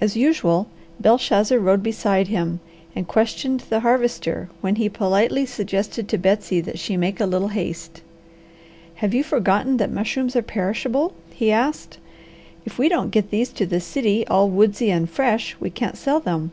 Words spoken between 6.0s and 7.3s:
to Betsy that she make a